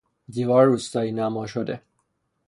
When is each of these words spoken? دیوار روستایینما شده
دیوار 0.29 0.65
روستایینما 0.67 1.47
شده 1.47 1.81